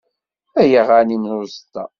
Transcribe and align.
Ay 0.61 0.71
aɣanim 0.81 1.23
n 1.27 1.37
uẓeṭṭa. 1.39 1.85